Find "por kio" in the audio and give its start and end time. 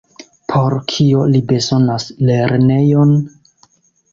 0.51-1.27